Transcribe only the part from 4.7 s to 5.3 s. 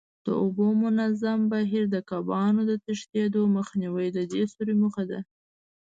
موخه ده.